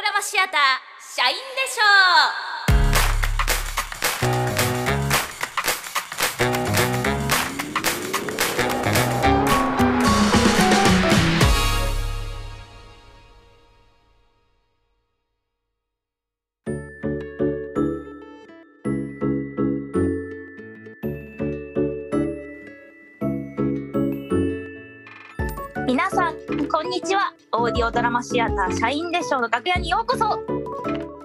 [0.00, 0.60] ドラマシアター
[1.14, 1.84] 社員でしょ
[2.56, 2.59] う
[26.90, 27.32] んにちは。
[27.52, 30.40] オーディオドラマシアター社員でしょうの楽屋にようこそ。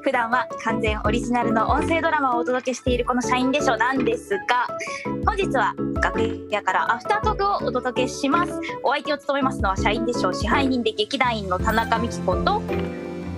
[0.03, 4.67] 普段は完全オリジナルの音声ドラマをお届けしているこの社員でしょうなんですが
[5.25, 5.73] 本日は
[6.03, 6.20] 楽
[6.51, 8.53] 屋からアフタートークをお届けします。
[8.83, 12.61] お相手を務めますのは社員でしょう支配人で劇団員の田中美希子と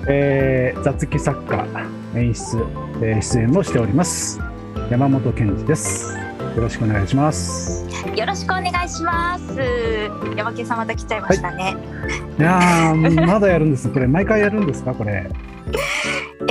[0.10, 1.66] えー、雑記作家
[2.14, 2.58] 演出、
[3.02, 4.42] え出演もしております。
[4.90, 6.27] 山本健二です。
[6.58, 7.86] よろしくお願いします。
[8.16, 9.44] よろしくお願いします。
[10.36, 11.76] 山家さんまた来ちゃいましたね、
[12.40, 12.42] い。
[12.42, 13.88] やーまだやるんです。
[13.90, 14.96] これ毎回やるんですか？
[14.96, 15.30] これ。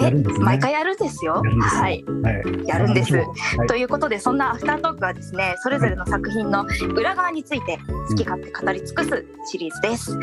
[0.01, 0.45] やるんですね。
[0.45, 1.42] 毎回やるんですよ？
[1.45, 2.04] すねはい。
[2.23, 2.68] はい。
[2.68, 3.16] やるんです。
[3.16, 3.23] は
[3.65, 3.66] い。
[3.66, 7.76] ということでそんなアフタートークはですねそれぞれの作品の裏側について
[8.09, 10.16] 好き勝手語り尽くすシリーズです。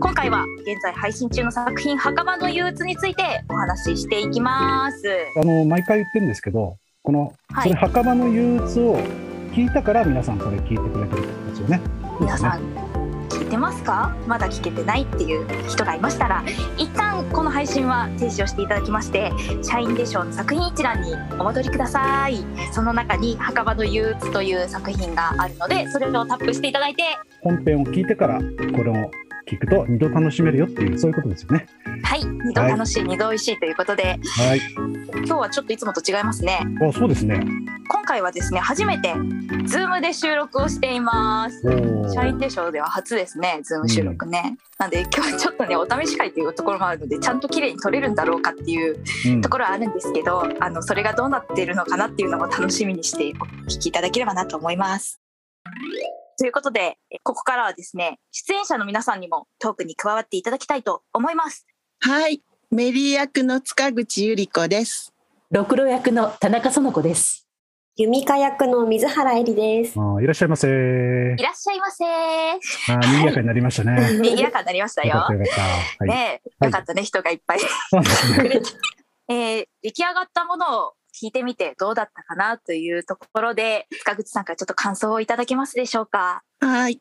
[0.00, 4.96] 今回は現在配信中の作品「墓場の憂鬱」についてお話ししていきます。
[5.38, 7.68] あの毎回言ってるんですけどこの、はい。
[7.68, 8.98] それ墓場の憂鬱を
[9.52, 11.80] 聞いたから皆さんこれ聞いてくれてるってことですよね。
[12.20, 12.60] 皆さん
[13.28, 14.14] 聞いてますか？
[14.26, 16.44] まだ聞けてないっていう人がいましたら
[16.76, 22.44] 一旦この配信は停止をしていただきまして社員でしょうの作品一覧にお戻りください。
[22.72, 27.02] その中に墓場の憂鬱という作品があるのでそれをタップしていただいて。
[27.40, 28.44] 本編を聞いてからこ
[28.84, 29.10] れを
[29.46, 31.66] 聞くと二度楽しめるよっていうそういうことですよね。
[32.02, 34.18] はい二度楽しい、二度美味しいということで。
[34.36, 34.60] はい。
[35.24, 36.60] 今日はちょっといつもと違いますね。
[36.86, 37.44] あそうですね。
[37.88, 41.62] 今回はですね初めて Zoom で収録をしています。
[42.12, 44.56] 社員でしょうでは初ですね、ズーム収録ね。
[44.78, 49.40] なんで今日はちょっとね、お試し会というところもあるので、ちゃんと綺麗に撮れるんだろうかっていううん。
[49.40, 55.20] ところはあるんですけど、あのそれがどうなっているのかなっていうのも楽しみにしてお聞きいただければなと思います。
[56.38, 61.66] ということで、えここからはですね、出演者の皆さんにもトークに加わっていただきたいと思います。
[62.00, 65.12] はい、メリー役の塚口ゆり子です。
[65.50, 67.46] 六郎役の田中園子です。
[67.94, 70.00] 弓花役の水原えりです。
[70.00, 72.04] あいらっしゃいませいらっしゃいませ。
[72.06, 75.34] あ賑やかになりましたね 賑やかになりましたよよかった。
[75.34, 77.60] よかったはい、ねよかったね、人がいっぱい
[77.90, 78.60] そうですね。
[79.28, 86.42] えー出来上がったものを聞いてみてどうだったかなというところで、塚口さんからちょっと感想をいただけますでしょうか？
[86.60, 87.00] はい。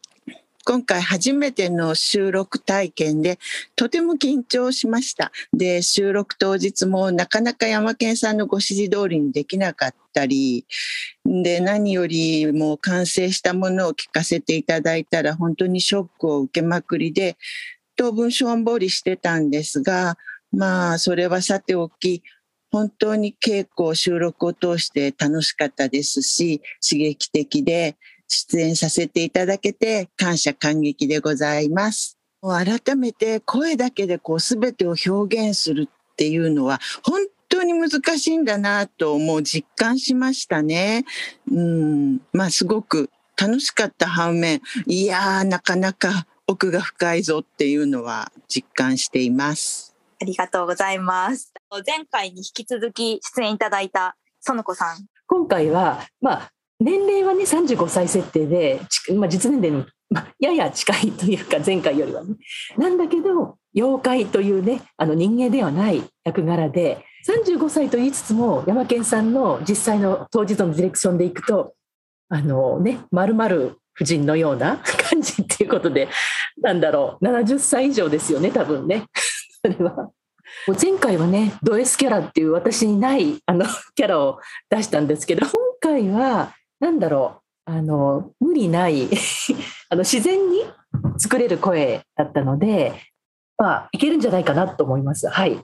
[0.64, 3.40] 今回初めての収録体験で
[3.76, 5.32] とても緊張しました。
[5.54, 10.68] で、収録当日もなかなか山健さんのご指示通りにできなかったり、
[11.26, 17.38] で、何よりも完成したものを聞かせていただいたら本当にショックを受けまくりで、
[17.96, 20.16] 当分しょんぼりしてたんですが、
[20.52, 22.22] まあ、それはさておき、
[22.72, 27.98] 本当に稽古、収録を通して楽しかったですし、刺激的で、
[28.32, 32.18] 出演させていただけて感謝感激でございます。
[32.42, 41.06] 改めて声だけでこう全てを表現するっていうのは本当に難しいんだなともう実感しましたね。
[41.52, 43.10] うん、まあすごく
[43.40, 49.91] 楽しかった反面、いやーなかなか奥が深いぞっていうのは実感しています。
[50.22, 51.52] ありがとうございます。
[51.86, 54.16] 前回に引き続き出演いただいた
[54.48, 55.08] 園子さん。
[55.26, 58.80] 今回は、まあ、年齢はね、35歳設定で、
[59.16, 62.36] まあ、実年齢に、まあ、やや近いというか、前回よりはね。
[62.78, 71.74] なんだけど、妖怪というね、あの人間ではない役柄で、35歳と言いつつも、山健さんの実際の当日のディレクションでいくと、
[72.30, 74.78] あのね、まるまる夫人のような
[75.10, 76.10] 感じっていうことで、
[76.62, 79.08] なんだろう、70歳以上ですよね、多分ね。
[79.64, 80.12] それは。
[80.68, 84.40] もう前回はねド S キャラっていう私にないあの キャラを
[84.70, 89.08] 出したんですけど今回はなんだろうあの無理ない
[89.90, 90.66] あの自然に
[91.18, 92.94] 作れる声だったので
[93.58, 95.64] まあいけるんじゃないかなと思いますはい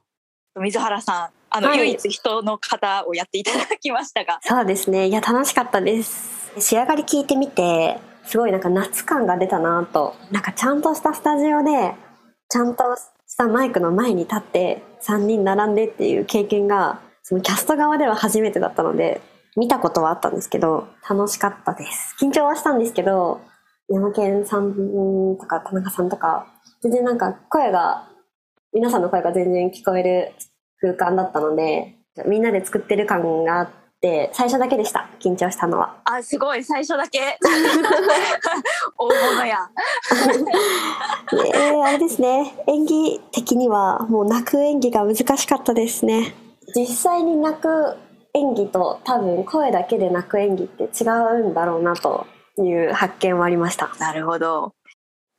[0.60, 5.08] 水原さん、あの、はい唯一人の方をやっていただきましたが、そうですね。
[5.08, 6.52] いや、楽しかったです。
[6.60, 10.16] 仕上がり聞いてみて、すごいなんか夏感が出たなと。
[10.32, 11.94] なんかちゃんとしたスタジオで、
[12.50, 12.84] ちゃんと
[13.38, 19.22] したマイクの前に立って、3人並んでっていう経験が、そのキャスト側では初めてだったので、
[19.56, 22.16] 見たことはあったんですけど、楽しかったです。
[22.20, 23.40] 緊張はしたんですけど、
[23.90, 24.74] 山健さん
[25.40, 26.48] とか田中さんとか、
[26.82, 28.10] 全然なんか声が、
[28.74, 30.34] 皆さんの声が全然聞こえる
[30.82, 31.96] 空間だったので、
[32.26, 35.10] みんなで作ってる感があってで最初だけでした。
[35.20, 36.02] 緊張したのは。
[36.06, 36.64] あすごい。
[36.64, 37.38] 最初だけ。
[38.98, 39.70] 大物や。
[41.56, 42.54] えー、あれですね。
[42.68, 46.36] 演技的にはもう泣く演技が難しかったですね。
[46.76, 47.98] 実際に泣く
[48.34, 52.28] 演技と多分声だけで泣く演技って違うんだろうなと
[52.58, 53.90] いう発見はありました。
[54.00, 54.74] なるほど。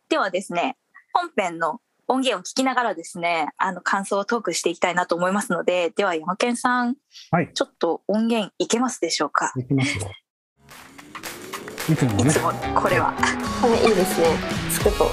[0.08, 0.76] ではですね
[1.12, 6.96] 本編の音源を聞きながらですねあの感想をトークしていきたいなと思いますのででは山健さん、
[7.30, 7.50] はい。
[7.54, 9.52] ちょっと音源いけますでしょうか？
[9.56, 10.10] いきますよ。
[11.92, 12.30] いつもね。
[12.30, 13.14] いつ、ものこれは。
[13.62, 14.26] これいいですね。
[14.70, 15.08] つくとい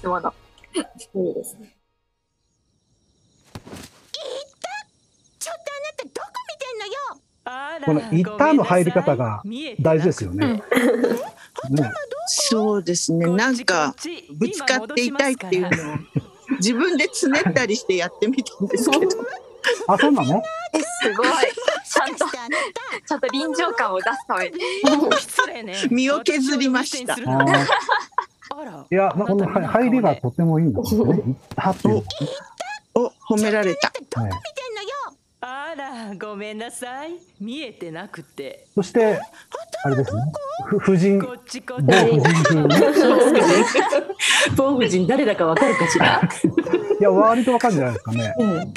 [0.00, 0.32] つもの。
[0.74, 0.80] い
[1.30, 1.76] いですね。
[5.38, 7.22] ちょっとあなたどこ見てんのよ？
[7.84, 9.42] この「いった」の入り方が
[9.80, 10.62] 大事ですよね。
[11.70, 11.92] ね。
[12.26, 13.26] そうですね。
[13.26, 13.94] なんか
[14.32, 15.96] ぶつかっていたいっていうのを
[16.58, 19.08] 自分でつねったりしてやってみたんですけど。
[19.86, 20.42] あ、そうなの？
[20.74, 21.28] えすごい。
[21.84, 24.58] ちゃんとちゃんと臨場感を出すために。
[25.18, 25.76] 失礼ね。
[25.90, 27.14] 身を削りました。
[27.14, 27.20] い
[28.94, 31.22] や、まあこのは入りがとてもいいんですよね。
[31.26, 32.04] いったっていう
[32.94, 33.92] お褒められた。
[34.16, 34.32] のね。
[35.74, 39.20] らごめんなさい見えてなくてそして、
[39.84, 40.22] あれですね。
[40.66, 42.76] ふ婦人、こっちこっ某婦人風ね。
[44.56, 46.20] 某夫人誰だかわかるかしら。
[47.00, 48.34] いや、割とわかるんじゃないですかね。
[48.38, 48.72] うん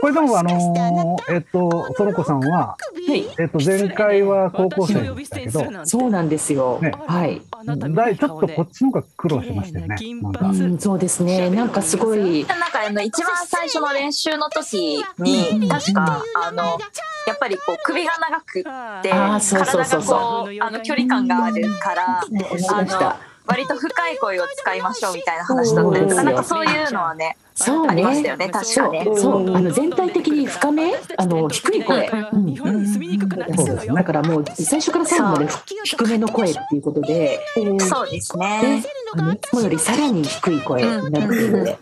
[0.00, 2.76] これでも、あのーえっと、園子さんは、
[3.08, 6.78] はい、えっと、前回は高校生でしたけど、そうなんですよ。
[6.80, 7.42] ねはい。
[7.66, 9.96] だいちょっとこっちの方が苦労してましたよね。
[10.22, 11.50] なんかうん、そうですね。
[11.50, 12.44] なんかすごい。
[12.46, 16.78] なんかあの一番最初の練習の時に確かあの
[17.26, 18.62] やっぱりこう首が長くっ
[19.02, 23.18] てあーそうそうそうそう体がこうあの距離感があるからあのた。
[23.48, 28.28] 割と深い声を使いましょうみたいな話だったりとかなんかそういうのはねそうありましたね。
[28.28, 29.04] よね確かね。
[29.16, 32.06] そう、あの全体的に深め、あの低い声。
[32.06, 32.36] う。
[32.38, 32.46] ん。
[32.46, 35.48] 日本に住みにくくなってきたのよだからもう最初から最後まで
[35.84, 37.40] 低めの声っていうことで、
[37.80, 41.76] そうですでねあのいつもよりさらに低い声になっているので、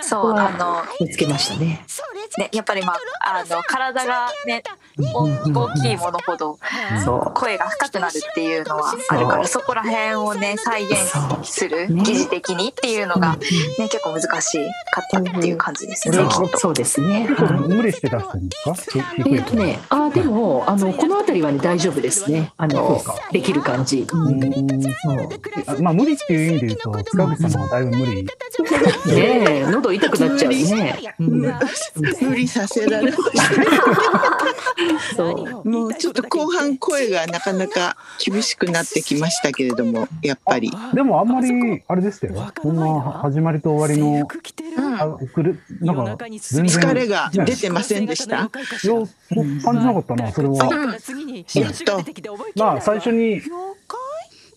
[0.00, 1.84] そうあの見つけましたね。
[2.38, 4.62] ねやっぱりまああの体がね
[5.12, 6.58] お大きいものほど
[7.04, 7.32] そう。
[7.34, 10.96] 声が深くなるっていうのはあるからそこら辺をね再現
[11.42, 12.02] するね。
[12.02, 14.58] 疑似的にっていうのがね結構難し
[14.90, 16.18] かったっていう感じですね。
[16.56, 17.28] そうですね。
[17.28, 18.48] 無理して出してるん。
[18.48, 22.52] ですかひえっとね、あでもあのこの辺りはね大丈夫ですね。
[22.56, 23.00] あの
[23.32, 24.06] できる感じ。
[24.10, 24.42] うん。
[24.42, 24.82] うん。
[24.82, 25.28] そう。
[25.66, 28.24] あまあ無理っていう意味で言うと塚口さんの方がだいぶ無理。
[28.24, 28.30] ね
[29.14, 31.14] え喉痛くなっちゃうね。
[31.20, 31.42] うん
[32.20, 33.22] 無理させられまし
[35.16, 35.68] そう。
[35.68, 40.70] もうちょっと後半声がなかなか厳しくなってきましたけれどもやっぱり。
[40.94, 42.52] でもあんまりあれでしたよ。
[42.62, 44.20] そんな始まりと終わりのう。
[44.20, 44.26] ん。
[44.98, 48.36] あくるなんか全然疲れが出てませんでした？
[48.36, 48.48] いや
[49.62, 50.56] 感じなかったなそれは。
[50.56, 51.72] やっ
[52.22, 53.42] とまあ最初に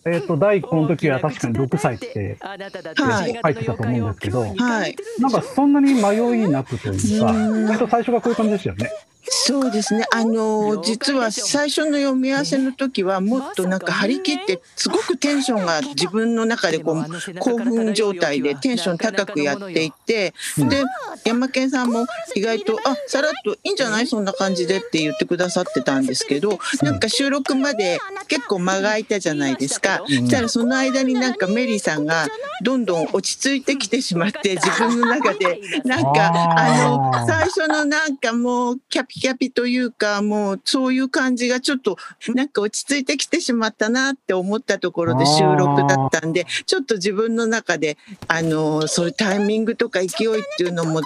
[0.06, 3.40] えっと第一個の時は確かに6歳ってはい。
[3.42, 8.90] 書いてたと思うんですけどはいなんかそんなに迷いなくというか割と最初がこういう感じでしたよね
[9.22, 10.04] そうですね。
[10.12, 20.84] あの実は最初の読み合わせの時はもっとなんか張り切ってすごくテンションが自分の中でこう興奮状態でテンション高くやっていてで
[21.24, 30.02] 山健さんも意外と「あさらっといいんじゃないそんな感じで」って言ってくださってたんですけどなんか収録まで結構間が空いたじゃないですか。
[30.08, 30.20] うん。
[30.20, 32.26] そしたらその間になんかメリーさんが
[32.62, 41.96] どんどん落ち着いてきてしまって自分の中でなんかあの最初のなんかもうキャピキャピというかもうそういう感じがちょっと
[42.32, 47.98] なんか落ち着いてきてしまったなって思ったところで収録だったんでちょっと自分の中で
[48.28, 51.00] あのそういうタイミングとか勢いっていうのも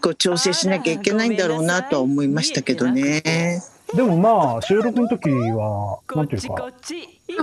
[0.00, 3.62] こう調整しなきゃいけないんだろうなとは思いましたけどね。
[3.94, 6.70] でもまあ収録の時はなんていうか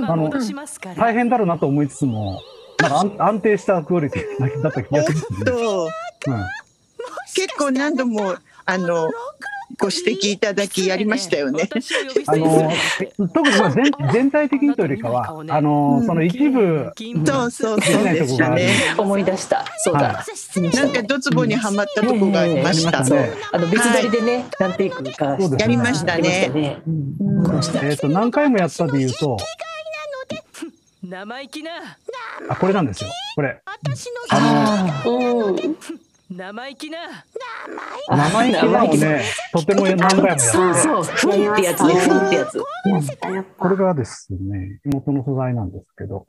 [0.07, 0.31] あの
[0.95, 2.41] 大変だろうなと思いつつも
[2.79, 5.45] なんか安安定したクオリティだった気がするんですね。
[5.45, 5.89] と
[6.27, 6.45] うん。
[7.35, 9.11] 結構何度もあの
[9.79, 11.69] ご指摘いただきやりましたよね。
[12.27, 12.71] あの
[13.33, 16.91] 特にまあ全全体的にというよりかは あのその一部
[17.25, 18.69] そうそうそうでしたね。
[18.97, 19.65] 思い出した。
[19.77, 19.99] そうだ。
[19.99, 20.25] は
[20.73, 22.99] なんかドツボにはまったとこがありました。
[22.99, 23.03] あ
[23.57, 27.89] の別撮りでね、何テイクかそうですねやりましたやりましたね。
[27.89, 29.37] えっと何回もやったで言うと
[31.03, 31.71] 生意気な
[32.49, 35.55] あこれなんですよこれ私のああうん
[36.29, 36.97] 生意気な。
[38.09, 38.83] の生意気な。
[38.83, 42.63] のをねとても何回もやってそうそう、ふんってやつね、ふんってやつ。
[43.57, 46.25] これがですね元の素材なんですけど。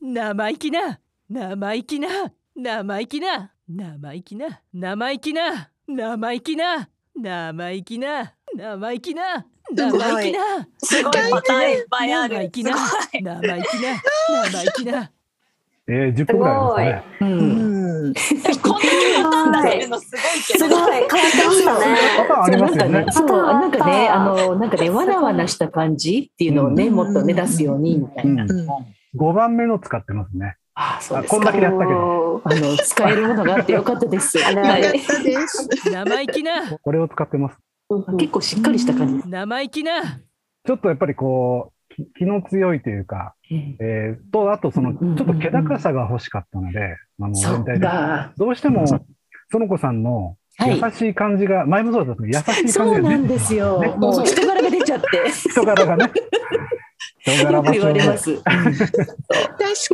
[0.00, 0.98] 生意気な。
[1.28, 2.08] 生意気な。
[2.56, 3.52] 生意気な。
[3.68, 4.60] 生意気な。
[4.74, 5.70] 生意気な。
[5.86, 6.88] 生意気な。
[7.16, 8.32] 生意気な。
[8.56, 9.46] 生意気な。
[9.72, 10.68] 生意気な。
[10.78, 11.12] すごい。
[11.12, 12.34] パターンいっぱいある。
[12.36, 12.76] 生意気な。
[13.12, 14.02] 生意気な。
[14.50, 15.12] 生意気な。
[15.86, 17.34] えー、10個ぐらいありますね。
[17.76, 17.79] う。
[18.00, 18.14] うんん。
[18.62, 21.96] こんだけパターン出せるのすごいけどすごい変わってましたね。
[22.16, 23.06] パターンありますよね。
[23.10, 28.44] そう、なんかね、あの、なんかね、わなわなした感じっていうのをね、うんもっとね、出すように、みたいな。
[28.44, 28.66] うん
[29.16, 30.56] 5番目の使ってますね。
[30.74, 31.24] ああ、そう。
[31.24, 34.38] こんだけやったけど、もあの、使えるものがあってよかったです。
[34.38, 34.98] よかったで
[35.48, 35.68] す。
[35.90, 37.58] 生意気なこれを使ってます。
[37.90, 39.28] う結構しっかりした感じです。
[39.28, 41.79] 生意気なちょっとやっぱりこう、き
[42.18, 47.86] 気の強いというか、えー、と、あとその、ちうんょっと気高さが欲しかったので、あの、全体で。
[47.86, 48.32] か。
[48.36, 48.84] どうしても、
[49.52, 50.92] 園子さんの優はい。
[50.92, 53.80] しい感じが、前もそうだったけど、優しい感じがそうなんですよ。
[53.80, 55.30] ねもう人柄が出ちゃって。
[55.30, 56.12] 人柄がね。
[57.22, 58.42] 人柄よく言われま場所す。
[58.42, 58.54] 確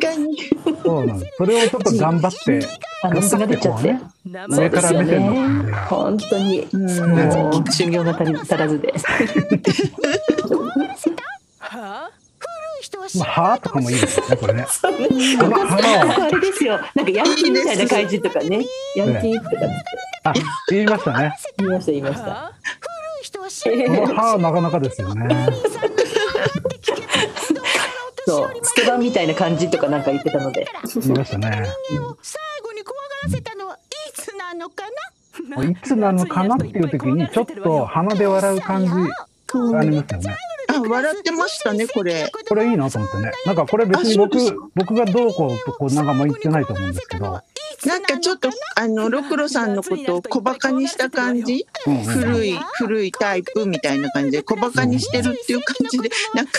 [0.00, 0.36] かに。
[0.82, 1.32] そうなんです。
[1.36, 2.60] それをちょっと頑張って、
[3.02, 3.92] あの、素が出ちゃって。
[3.92, 4.00] ね
[4.48, 5.86] 上から目線の感じが。
[5.86, 6.68] 本当に。
[6.72, 8.94] うんもう 修行が足り足らずで。
[11.80, 12.10] は？
[13.20, 14.66] あ、はーとかもいいですよね、これね。
[14.80, 14.88] こ
[15.48, 16.78] のあれですよ。
[16.94, 18.64] なんかヤンキーみたいな感じとかね。
[18.96, 19.56] ヤンキーとか
[20.24, 20.32] あ、
[20.70, 21.32] 言いましたね。
[21.58, 22.24] 言いました言いました。
[22.24, 22.28] こ
[23.70, 25.48] のはなかなかですよね。
[28.26, 30.66] そう、スケバンみたいな感じとかなんか言ってたので。
[30.96, 31.64] 言いましたね。
[32.22, 33.78] 最後に怖がらせたのはい
[34.12, 34.84] つなのか
[35.56, 35.64] な？
[35.64, 38.98] いつなのかなっていう時に、ちょっと鼻で笑う感じが
[39.78, 40.36] ありますよね。
[40.68, 42.30] あ、笑ってましたね、これ。
[42.48, 43.32] これいいなと思ってね。
[43.44, 44.36] なんかこれ別に僕
[44.74, 47.40] 僕がどうこうとこうなんかも言ってないと思うんですけど、
[47.84, 51.66] なんかちょっと、あの、ろくろさんのことを小馬鹿にした感じ？
[51.86, 56.52] うんうん古い、古いタイプみたいな感じで小馬鹿にしてるっていう感じで、なんか、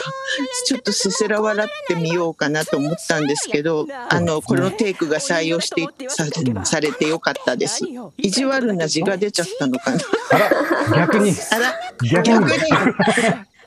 [0.66, 6.26] ちょっとせせら笑ってみようかなと思ったんですけど、あの、このテイクが採用してさ
[6.64, 7.84] されてよかったです。
[8.18, 10.00] 意地悪な字が出ちゃったのかな。
[10.32, 11.74] あら、逆に、あら、
[12.24, 12.52] 逆に。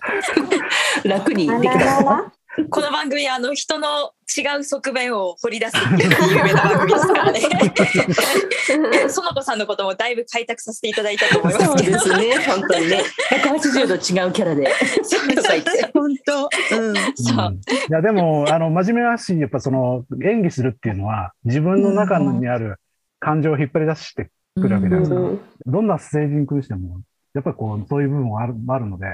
[1.04, 2.32] 楽にあできた。
[2.68, 7.40] この番組あの人の違う側面を掘り出すっていう有名な番組ですからね。
[8.68, 11.92] 園子さんのこともだいぶ開拓させていただいたと思いますそうけど。
[11.92, 12.34] ですね。
[12.46, 13.02] 本当にね。
[13.30, 14.68] 180度違うキャラで。
[15.94, 16.48] 本当。
[16.76, 16.88] うん。
[16.88, 22.76] うんそういやでも、あの、真面目だし、やっぱその、演技するっていうのは、自分の中にある
[23.20, 25.16] 感情を引っ張り出してくるわけじゃないですか。
[25.16, 27.00] うんどんな成人君しても、
[27.34, 29.06] やっぱりこう、そういう部分はあるあるので、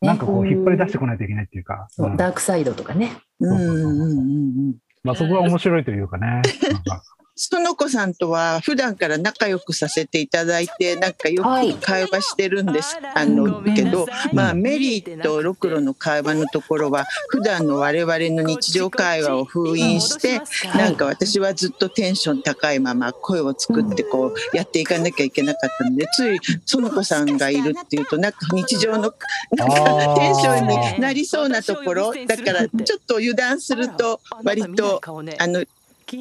[0.00, 3.16] なんかこう、引っ張り出してこないといけないっていうか、ダークサイドとかね。
[3.40, 4.22] うんうんうんう
[4.70, 4.74] ん。
[5.02, 6.42] まあそこが面白いというかね。
[7.38, 13.18] 園子さんとは普段から仲良くさせていただいてなんかよはいく会話してるんです、あら。
[13.20, 20.40] あのけどまあメリーとロクロの会話のところは普段の我々の日常会話を封印して
[20.76, 35.00] なんか私はずっとテンション高いまま声を作ってこうやっていかなきゃいけなかったのでつい園子さんがいるっていうとなんか日常のなんかテンションになりそうなところだからちょっと油断すると割と
[35.38, 35.64] あの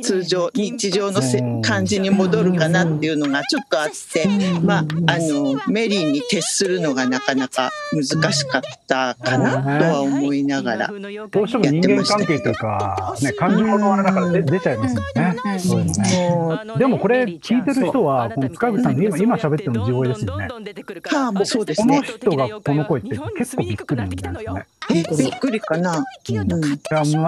[0.02, 1.22] 通常日常の
[1.62, 4.28] 感じに戻るかなっていうのがちょっとあって、
[4.62, 4.84] まあ、あ
[5.20, 10.88] のメリーに徹するのがなかなか難しかったかなとは思いながら。
[10.88, 15.60] どうしても人間関係というか、ね、感情のあれだから出出ちゃいますよね。
[15.60, 16.78] そうね。
[16.78, 20.48] でもこれ聞いてる人は、この塚口さんの今今喋ってるの地声ですよね。
[20.48, 24.68] はあもうそうですこのね人がこの声って結構びっくりなんじゃないですかね。
[24.90, 25.98] えびっくりかな。
[25.98, 26.44] うんいや、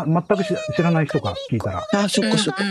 [0.05, 1.87] ま、全くし知らない人が聞いたら。
[1.93, 2.63] あそっかそっか。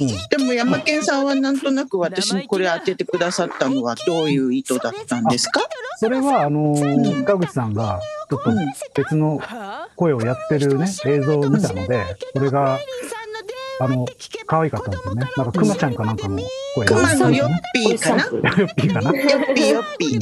[0.00, 0.06] うん。
[0.06, 5.60] でも山健さんはなんとなく私にこれ当ててくださったのはどういう意図だったんですか？
[5.98, 8.50] それは、あのー、塚口さんが、ちょっと
[8.94, 9.40] 別の
[9.96, 12.78] 声をやってるね、映像を見たので、それが、
[13.80, 14.04] あの、
[14.46, 15.26] 可愛かったんですよね。
[15.36, 16.40] なんか、くまちゃんかなんかの
[16.74, 18.26] 声クマのヨッピーかな？
[18.26, 19.10] おじさんヨッピーかな？
[19.12, 20.20] ヨッピーヨッピー。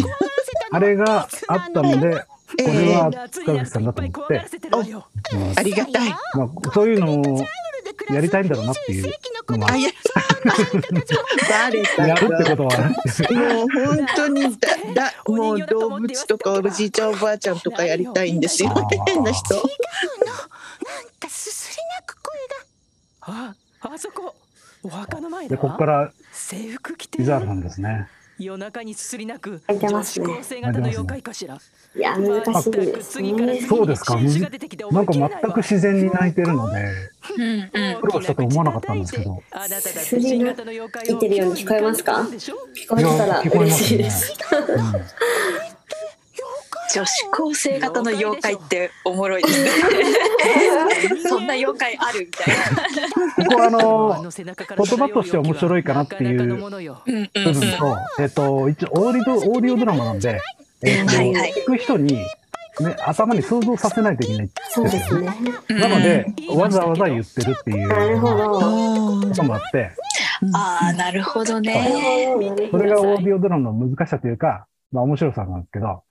[0.73, 2.27] あれがあったので、
[2.59, 4.47] えこれはえ塚口さんだと思って、
[5.33, 6.11] うんありがたい。
[6.11, 7.23] まあ、そういうのを
[8.15, 9.13] やりたいんだろうなっていう
[9.49, 9.91] のもああ、いや、
[11.49, 12.51] バレたやるってか。
[12.51, 18.71] ことは、もう本当にだ、だ、もう動物とかおじいちゃんおばあちゃんとかやりたいんですよ。
[19.07, 19.55] 変な人。
[19.55, 19.65] なん
[21.21, 23.55] かすすり泣く声が。
[23.81, 24.35] ああそこ。
[24.85, 28.09] お墓の前で、だここから、制服着て伊沢さんですね。
[28.39, 31.55] 夜中にすすり泣く開いてますね女子高生型の妖怪かしら
[31.95, 33.61] いや、難しいですね。
[33.69, 34.17] そうですか。
[34.17, 34.23] な
[35.03, 36.83] んか全く自然に泣いてるので、
[37.37, 39.43] うんうん苦労したと思わなかったんですけど。
[39.69, 40.85] すすり泣いてるよ
[41.51, 42.23] うに聞こえますか？
[42.23, 42.53] 聞
[42.89, 44.33] こえたら嬉しいです。
[46.83, 49.71] うん女子高生型の妖怪っておもろいですね。
[51.27, 53.45] そんな妖怪あるみたいな。
[53.49, 60.41] ここはあの、言葉として面白いかなっていううんうん部分と、えっと、一応オーディオ、オーディオドラマなんで、
[60.83, 62.27] えっと、はいはい聞く人に、ね、
[63.07, 64.51] 頭に想像させないといけない。
[64.71, 65.27] そうですね。
[65.71, 69.29] なので、わざわざ言ってるっていうなるほど。
[69.29, 69.93] こともあって、
[70.53, 72.35] ああ、なるほどなね。
[72.71, 76.03] それがオーディオドラマの難しさというか、まあ面白さなんですけど、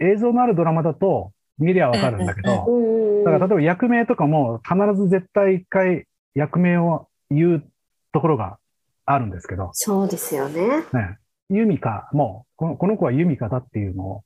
[0.00, 7.70] 映像のあるドラマだと見りゃわかるんだけど、うんだから例えば役名とかも必ず絶対一回役名を言う
[8.12, 8.58] ところが
[9.04, 10.68] あるんですけど、そうですよね。
[10.92, 11.18] ね、
[11.50, 14.24] ユミカ、もうこのこの子はユミカだっていうのを、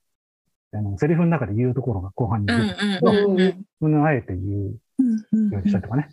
[0.73, 3.65] あのセリフの中で言うところが後半にうん出て、うんうんうん。
[3.81, 6.09] それをあえて言うようにしたりとかね。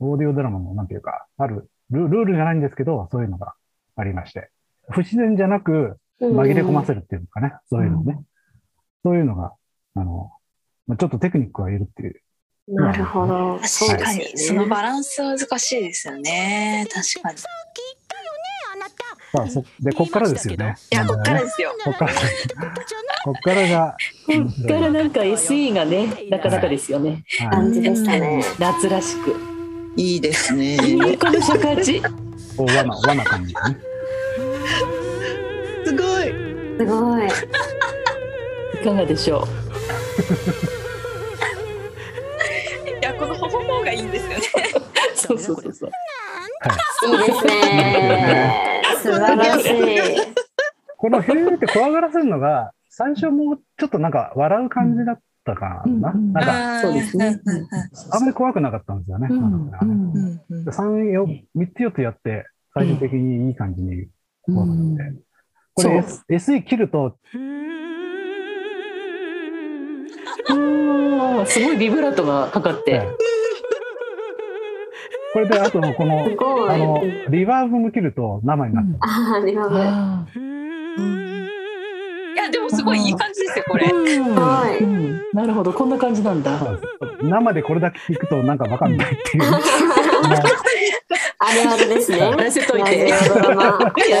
[0.00, 3.54] オーディオドラマもなんていうか、あるル、ルールじゃないんですけど、そういうのが
[3.96, 4.50] ありまして。
[4.90, 8.20] 不自然じゃなく紛れ込ませるっていうのかね、そういうのね。
[9.04, 9.52] そういうのが、
[9.94, 10.32] あの、
[10.86, 12.20] まあちょっとテクニックはいるっていう。
[12.66, 13.60] なるほど。
[13.64, 14.60] そう確かに、ですよね。
[14.60, 16.86] そのバランスは難しいですよね。
[16.90, 17.36] 確かに。
[17.36, 20.74] いさっき言ったよねあで、こっからですよね。
[20.90, 21.72] や、こっからねですよ。
[21.84, 22.12] こっから、
[23.24, 23.96] こっからが、
[24.26, 24.32] こ
[24.62, 27.24] っからなんか SE がね、なかなかですよね。
[27.40, 28.42] は感じでしたね。
[28.58, 29.34] 夏らしく。
[29.96, 30.76] いいですね。
[30.76, 31.96] いいこの尺八。
[31.96, 32.02] い。
[32.02, 32.08] こ
[32.60, 33.76] う、和な、和な感じがね。
[35.84, 36.24] すごい。
[36.78, 37.28] すごい。
[38.84, 39.46] いかがでしょ
[43.00, 44.36] いや、このほほほがいいんですよね。
[44.36, 45.16] う。
[45.16, 45.90] そうそうそうそう。
[47.10, 48.82] いいですね。
[49.02, 49.72] 素晴らしい。
[50.98, 56.12] このヘーって怖がらせるのが、最初もうちょっとなんか笑う感じだったかな。
[56.12, 57.40] うんなんか、そうですね
[58.10, 59.28] あんまり怖くなかったんですよね。
[59.30, 59.94] うんなんかね
[60.50, 64.08] うん三四三つ四つやって、最終的にいい感じに
[64.42, 65.22] こうなって。
[65.74, 67.16] これ、S、SE 切ると、
[70.50, 73.08] うんすごいビブラートがかかって。
[75.32, 76.28] これで、あとこの。
[76.70, 79.76] あの、リバーブも切ると生になって、あー、リバブ。
[79.80, 80.26] あ
[82.34, 83.86] いや、でもすごいいい感じですよ、これ。
[83.86, 86.52] ーはいうんなるほど、こんな感じなんだ。
[87.20, 89.44] 生でこれだけ聞くとなんかわかんないっていう。
[91.38, 92.18] あるあるですね。
[92.18, 93.08] やらせといて。
[93.08, 93.16] や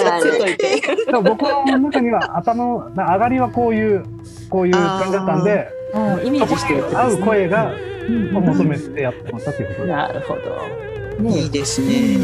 [0.04, 0.80] らせといて。
[1.06, 4.04] でも僕の中には頭の上がりはこういう、
[4.50, 9.92] こういう感じだったんで、うんイメージしてやって合うますね声がうんを求めてやってましたっていうことで。
[9.92, 11.22] なるほど。
[11.22, 12.18] ねいいですね。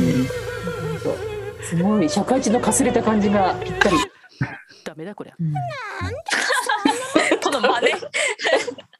[1.62, 3.96] すごい社会人のかすれた感じがぴったり。
[4.84, 5.60] ダメだこりゃうんこの
[6.08, 6.16] 真似。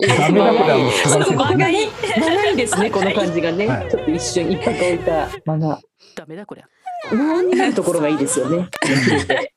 [0.07, 1.89] ダメだこれはもう素晴らしいいい。
[2.19, 3.67] 長いですね、この感じがね。
[3.67, 5.81] はいちょっと一瞬一泊置いた間が。
[6.17, 6.65] ダメだこりゃ
[7.13, 8.69] 無音になるところがいいですよね。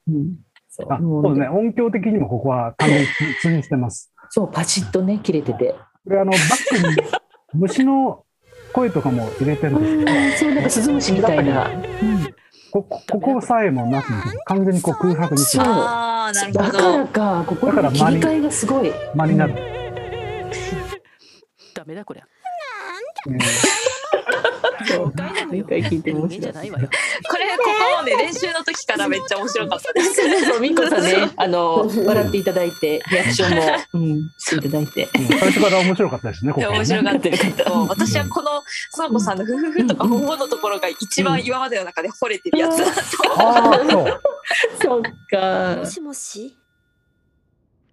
[0.07, 0.35] うん
[0.75, 1.49] そうあそうですね。
[1.49, 3.07] 音響的にもここは完全に
[3.41, 4.11] 通にしてます。
[4.29, 5.75] そう、パチッとね、切れてて。
[6.03, 7.07] これあの、バックに
[7.53, 8.23] 虫の
[8.73, 11.69] 声とかも入れてるんですけど、そう、なんかスズムシみたいな。
[12.71, 17.05] ここここさえもなしに完全にこう空白にしてそうああ、なるほだからど。
[17.05, 18.91] か、ここだからの切り替えがすごい。
[19.13, 19.82] 間になる。
[21.83, 22.23] ダメだこりゃ
[23.29, 23.39] ね
[24.87, 26.49] そう回聞いてこれ、こ
[27.63, 30.15] こもね、練習の時からめっちゃ面白かったです。
[30.45, 35.09] そう、みこさんね、あの、笑っていただいて、リアクションも、うん、していただいて。
[35.15, 36.53] うん最初から面白かったですね。
[36.53, 42.91] 面白かった私はこのその子さんのフフフとかほほのところが一番今までの中で惚れてるやつだと
[43.41, 44.21] ああ、そう。
[44.81, 45.85] そっかも。
[45.85, 46.57] しもし？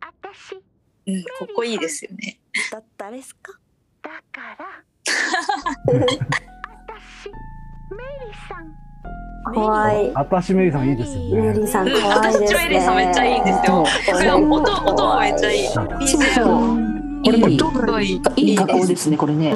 [0.00, 0.60] 私
[1.06, 2.40] うん、ここいいですよね。
[2.70, 3.52] だ誰ですか？
[4.02, 4.66] だから
[5.92, 6.00] 私
[7.90, 8.90] メリさん
[9.54, 10.12] 怖い。
[10.14, 11.40] あたしめりさんいいですよね。
[11.40, 12.46] メリーさんうん、怖いですね。
[12.46, 13.86] 私メリーさんめっちゃいいんですよ。
[13.86, 15.66] それ音音もめっちゃいい。
[15.66, 17.00] そう BGM そう。
[17.22, 17.58] これねいい
[18.36, 19.52] いいい加工ですね、これね。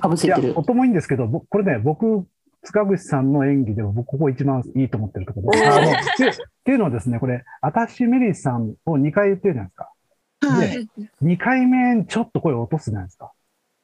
[0.00, 2.26] かぶせてるいや、音もいいんですけど、ぼこれね、僕、
[2.62, 5.66] 塚口さんの演技でも僕ここ一番いいと思ってるところで。
[5.66, 9.92] あのってっていうのはですね、これ、あたしメリーさんを2回言ってるじゃないですか。
[10.40, 10.88] はい。
[11.22, 13.32] 2回目ちょっと声を落とすじゃないですか。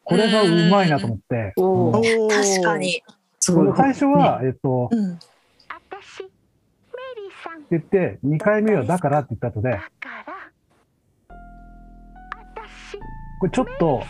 [0.04, 2.78] これがうまいなと思って、おーおー確か。
[2.78, 3.02] に。
[3.40, 3.72] すごい。
[3.76, 5.10] 最初は、えっと、ってうん。
[5.12, 6.28] 私メ
[7.16, 9.84] リーさん言って、2回目はだからって言った後でだ、か
[10.26, 10.36] ら
[12.30, 12.98] 私
[13.40, 14.02] これちょっと、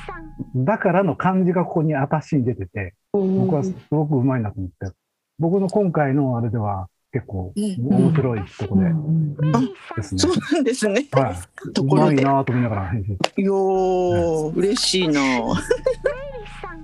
[0.56, 4.96] だからの漢字がここにあたしに出てて、僕はすごくうまいなと思って、
[5.38, 10.18] 僕の今回のあれでは結構面白いところでうんうんメリーさんですね。
[10.20, 11.06] そうなんですね。
[11.12, 11.36] はい。
[11.68, 12.16] うところで。
[12.16, 12.92] まいなと思いながら。
[13.36, 15.20] よー、 嬉しいな。
[15.22, 15.54] メリー？
[16.60, 16.74] さ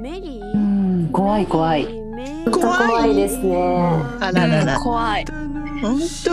[0.00, 1.86] んメリーうん怖い怖い。
[2.50, 3.54] 怖いですね。
[4.20, 4.78] あららら。
[4.80, 5.24] 怖い。
[5.82, 6.30] 本当？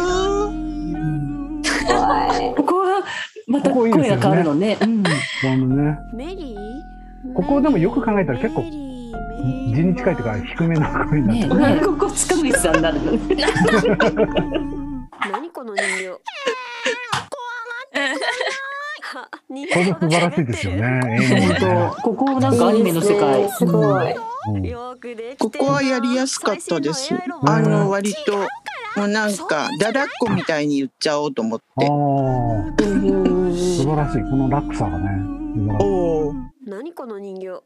[1.87, 2.55] 怖い。
[2.55, 3.03] ここは、
[3.47, 4.77] また声が変わるのね。
[4.81, 5.09] うんこ
[5.57, 7.33] のね、メリー？
[7.33, 8.63] ここでもよく考えたら結構
[9.43, 13.19] メリー字に近いというか低めな声になってねここ塚口さんになるのね。
[15.31, 16.09] 何この人形。
[16.09, 16.17] は
[19.49, 21.19] 人これ素晴らしいですよね。
[21.59, 24.15] 本当ここなんかアニメの世界すごい。
[25.37, 27.13] ここはやりやすかったです。
[27.45, 28.37] あの割と
[28.95, 31.81] もうなんかだだっこみたいに言っちゃおうと思っあ
[32.77, 32.85] て。
[32.85, 34.21] 素晴らしい。
[34.21, 35.09] この落差がね。
[35.79, 36.33] おお。
[36.65, 37.63] 何この人形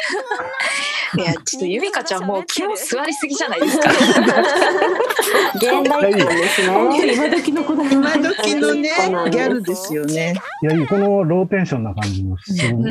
[1.18, 3.90] いやちょっとゆみかちゃんもう肝座りすぎじゃないですか
[5.56, 6.72] 現代感ですね。
[7.14, 8.90] 今時の子だ今時のね
[9.30, 10.34] ギャルですよね。
[10.62, 10.86] いや。
[10.86, 12.82] このローテンションな感じもすごい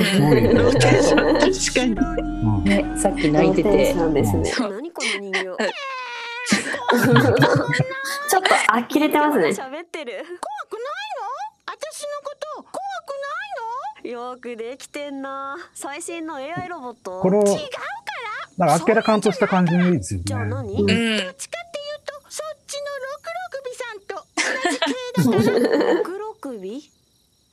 [0.54, 1.22] ローテンシね。
[1.22, 1.96] ョン確かに。
[2.44, 4.04] うんねさっき泣いててですね。
[4.60, 8.50] 何この人形ちょっと
[8.96, 9.48] 呆れてますね。
[9.64, 10.24] 喋ってる
[14.04, 15.58] よくできてんな。
[15.74, 17.20] 最新の AI ロボット。
[17.22, 17.48] これを、違う
[18.60, 20.50] なんかあっけらかんとした感じがいいですよじゃあね。
[20.50, 20.78] 何、うん。
[20.78, 24.26] どっちかっていうとそっちの六六尾さんと
[25.24, 25.94] 同じ系だから。
[25.96, 26.52] 六六尾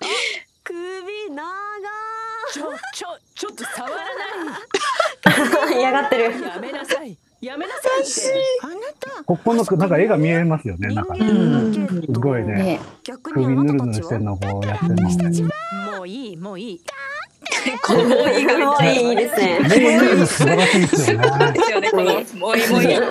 [0.00, 0.06] あ
[0.92, 1.42] 首長
[2.52, 3.96] ちょちょちょっと触ら
[5.66, 6.38] な 嫌がってる。
[6.38, 8.02] いやめなさいやめなさい
[8.64, 10.92] あなたここの、なんか絵が見えますよね。
[10.92, 11.06] なん。
[11.06, 11.22] か、す
[12.18, 12.80] ごいね。
[13.04, 15.96] 逆にあぬるぬるしてんのをこうやってるの。
[15.96, 16.80] もういいもういい。
[17.88, 19.60] もういいですね。
[19.60, 20.26] もういい。
[20.26, 21.28] 素晴らしいですよね。
[21.92, 22.64] もういいもういい。
[22.64, 23.06] っていうね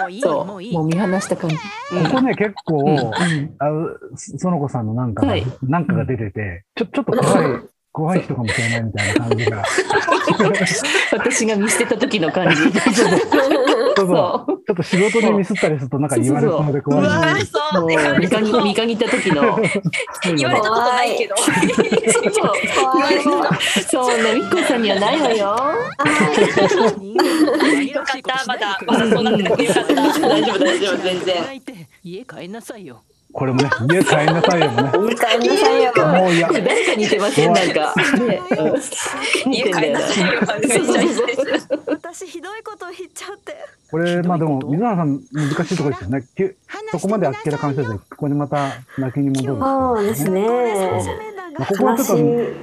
[0.00, 0.70] もういいそもういい。
[0.72, 1.62] うもう見放した感じこ
[2.10, 2.98] こね、結構、うん。
[3.58, 5.24] あの、園子さんのなんか
[5.62, 7.60] なんかが出てて、ちょ、ちょっと怖い、
[7.92, 9.62] 怖い人かもしれないみたいな感じが。
[11.12, 12.56] 私が見捨てた時の感じ。
[12.56, 12.72] そう
[13.94, 17.04] そうそちょっと仕事にミスったりするとなんか言われそうで怖い。
[17.04, 17.36] うわ
[17.82, 17.86] う。
[18.86, 19.58] 見た時の。
[20.34, 21.34] 言われたことないけど。
[22.82, 23.20] 怖い。
[23.86, 25.36] そうねみっこさんにはないわよ。
[25.36, 25.54] よ
[28.02, 31.42] かったまだまだそうなってなくてよかった大丈夫大丈夫全然。
[31.42, 35.10] 泣いて家帰んなさいよこれもね、家帰んなさいよね。
[35.10, 35.92] いいかんなさいよ。
[35.96, 37.52] もういや誰か似てません？
[37.52, 37.94] なんか
[39.46, 39.80] 家てんだよ。
[39.80, 40.40] な帰んなさいよ。
[41.86, 43.56] 私ひどいこと言っちゃって。
[43.90, 46.22] これ、まあでも、水原さん難しいところですよね。
[46.22, 46.56] き
[46.90, 48.68] そこまであっけらかんしてて、ここでまた
[48.98, 50.46] 泣きに戻るそうですね。
[51.58, 52.54] まあここはちょっとね、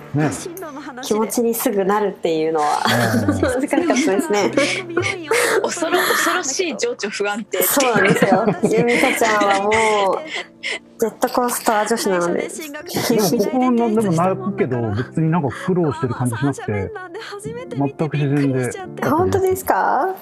[1.03, 4.51] 気持ちにすぐなるっていうのは難しかったですね。
[5.61, 8.45] 恐ろ恐ろしい情緒不安定そうなんですよ。
[8.79, 9.69] ゆみかちゃんはも
[10.13, 10.19] う
[10.99, 12.47] ジェットコースター女子なので。
[12.49, 16.91] でもここの、でも泣くけど、別になんか苦労してる感じしなくて、
[17.75, 18.53] 全く自然
[18.95, 19.05] で。
[19.07, 20.15] 本当ですか？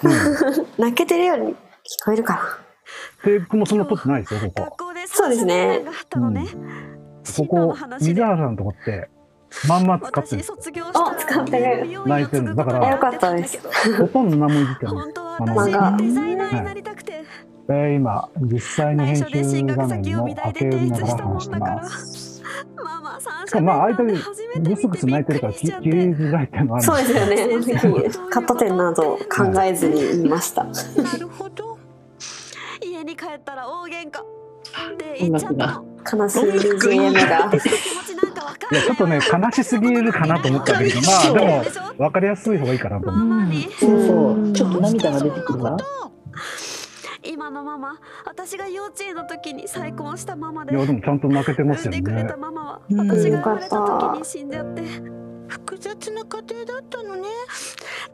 [0.78, 1.56] 泣けてるように聞
[2.06, 2.60] こえるか
[3.24, 4.78] テープもそんな撮ってないですよ、ここ。
[5.10, 5.82] そうですね
[7.36, 9.10] ここ、水原さんのとこって、
[9.68, 10.56] まんま使ってるんですよ。
[10.94, 12.80] あ使ってる泣いてるのだかな。
[12.80, 13.60] らよかったです。
[13.98, 14.96] ほとんど何もいじってない。
[15.40, 17.24] あの漫画私デザイナーになりたくて
[17.70, 19.24] えー今、実際に編集
[19.66, 22.38] 画面先を美大の波形で提を見ながら出したもん話してだからます。
[23.46, 24.12] しかもまあ、相手に
[24.62, 27.48] ブスブス泣いてるから切切りづらいっていうのはあるんそうですよね。
[27.48, 30.64] ねカット点など考えずに言いました。
[30.64, 30.72] な
[31.20, 31.78] るほど
[32.82, 34.22] 家に帰ったら大喧嘩
[34.94, 35.82] って言っちゃった
[36.16, 37.52] の悲しい BGM が。
[38.70, 43.40] いや、ちょっとね、悲しすぎるかなと思ったんだけど、まあ、でも、分かりやすい方がいいかなと思う。
[43.40, 45.78] うんそうそうちょっと涙が出てくるわ
[47.24, 52.38] 今のママ私が幼稚園の時に再婚したママでいや、でもちゃんと泣けてますよね産んでくれた。
[52.38, 54.82] ママはうん私が生まれた時に死んじゃって
[55.48, 57.30] 複雑な家庭だったのね。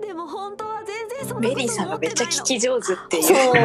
[0.01, 3.23] でも本当は全然そんなことメリーさんがめっちゃ聞き上上手っていう。
[3.23, 3.35] そう。
[3.35, 3.61] そうだ。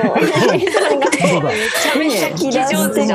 [0.53, 2.59] めちゃめちゃ聞き上
[2.95, 3.07] 手。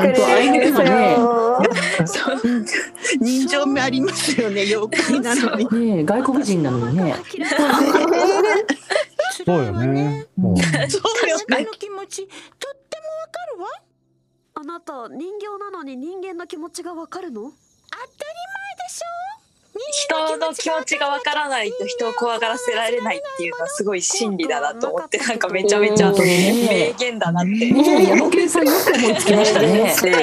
[3.20, 5.68] 人情味ありますよね妖怪なのに。
[5.86, 7.14] ねえ外国人なのにね。
[9.44, 10.26] そうよね。
[10.36, 10.56] そう
[10.88, 11.64] そうよね。
[11.64, 13.68] の気持ちとってもわかるわ。
[14.56, 17.42] あなた人形なのに人間の気持ちがわかるの？
[17.42, 17.58] 当たり
[17.90, 18.08] 前
[18.88, 19.43] でしょ
[19.74, 27.68] 人の気持ちがわからないと人を怖がらせられないっていうのはすごい真理だなと思ってなんかめちゃめちゃ名言だなって。
[27.68, 27.74] ヤ
[28.16, 28.64] マケンさん。
[28.64, 30.04] よく思いつきましたねそう。
[30.06, 30.22] そう。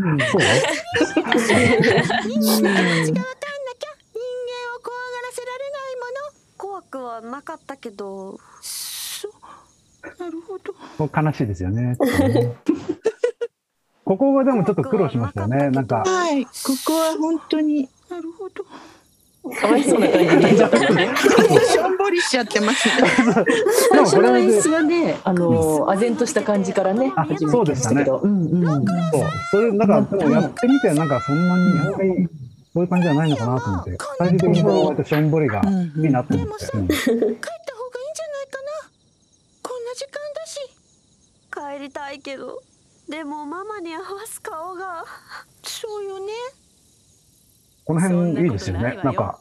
[0.00, 0.66] んなきゃ人間を
[4.80, 6.06] 怖がらせられないもの。
[6.56, 8.38] 怖くはなかったけど。
[8.62, 9.32] そう。
[10.18, 10.74] なるほど。
[10.96, 11.96] そう悲しいですよね。
[14.04, 15.70] ここがでもちょっと苦労しましたよね。
[15.70, 16.50] なんか、はい、こ
[16.84, 17.88] こは本当に。
[18.10, 18.64] なるほど。
[19.56, 20.94] かわいそうな感じになっちゃった。
[20.94, 22.94] ねしょんぼりしちゃってますね。
[23.90, 28.18] 最初の演出はねあの唖然とした感じからねあ始めてましたけど。
[28.18, 32.28] うんうんそう、それ、なんか、でもやってみて、なんかそんなに、案外、
[32.72, 36.66] そういう感じじゃないのかなと思って、最終的にこうしょんぼりがいいなと思って。
[36.74, 36.88] うん。
[36.88, 37.48] 帰った方がいいんじゃ
[38.28, 38.90] ないかな。
[39.62, 40.58] こんな時間だし。
[41.78, 42.62] 帰りたいけど
[43.12, 45.04] でもママに合わす顔が
[45.62, 46.32] そそうよね。
[47.84, 49.00] この辺いいですよね。
[49.02, 49.38] なんか、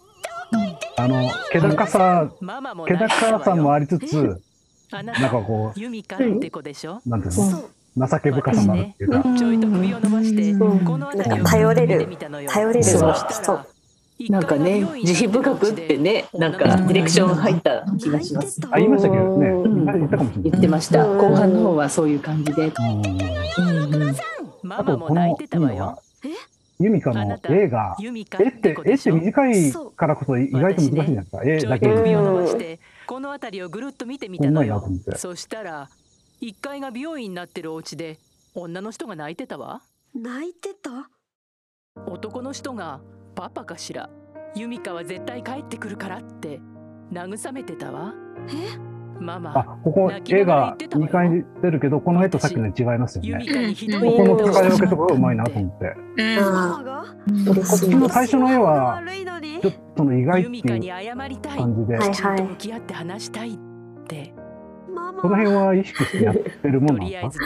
[0.98, 4.42] あの、気高さ、気高さもありつつ、
[4.92, 7.00] あななんかこユミカって子でしょ？
[7.06, 7.36] う、なんていう
[7.96, 10.80] の、情け深さもあるっていうか、ちょいと首を伸ばしてうん。
[10.84, 12.84] この辺りをなんか頼れる頼れる。
[12.84, 13.14] そう。
[13.14, 13.66] 人
[14.30, 18.62] なんかね慈悲深くってねなんかディレクション入った気がします。
[18.72, 19.86] あ、言いましたけどね、うん。
[19.86, 20.52] 言ったかもしれない。
[20.52, 21.06] 言ってました。
[21.06, 21.18] うん。
[21.18, 22.68] 後半の方はそういう感じで。
[22.68, 23.06] うん。
[23.06, 24.16] うんうん
[24.64, 25.98] マあと、この今は、
[26.80, 31.70] ユミカの絵が、ユミカ絵って、絵って短いからこそ意外と難しいじゃないですか。
[31.70, 31.88] だけ。
[31.88, 31.94] で。
[31.94, 34.84] いと首を伸ばしてこの辺りをぐるっと見てみたのよ。
[35.16, 35.90] そしたら
[36.42, 38.18] 1階が美容院になってるお家で
[38.54, 39.82] 女の人が泣いてたわ。
[40.14, 41.10] 泣いてた？
[42.06, 43.02] 男の人が
[43.36, 44.10] パパかしら。
[44.56, 46.60] ユミカは絶対帰ってくるからって。
[47.12, 48.14] 慰めてたわ。
[49.20, 53.46] マあマ、ここ、絵が2回出るけど、この絵とさっきの違いますよね。
[53.46, 55.94] カにひどいここの使い分けとかがうまいなと思って。
[57.46, 59.00] こっちの最初の絵は、
[59.62, 61.58] ちょっとの意外っていう謝りたい。
[61.60, 63.58] 感じで、はいきちんと向き合って話したいっ
[64.08, 64.34] て。
[64.92, 65.22] ママ。
[65.22, 67.40] この辺は意識してやってるもとんなんです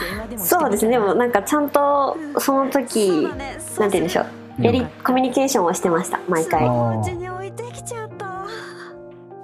[0.54, 0.60] か？
[0.60, 0.92] そうですね。
[0.92, 4.26] でもなんかちゃんとその時なんて言うんでしょう
[4.58, 6.64] やりコミュニケーションをしてました毎回。
[6.64, 8.46] あおー家に置いてきちゃった。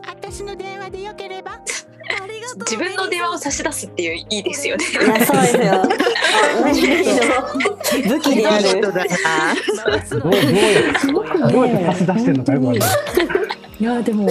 [0.06, 1.52] 私の電話でよければ。
[1.52, 4.84] ありがとう自分の電話を差し出すっていういいですよね。
[4.84, 5.82] いやそうですよ。
[8.08, 8.68] 武器である。
[8.68, 9.08] いい人だな。
[10.10, 12.88] どどうやって差し出してるのかよくわかんない。
[13.80, 14.30] いやでも